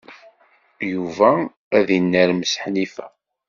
[0.91, 1.29] Yuba
[1.77, 3.07] ad inermes Ḥnifa.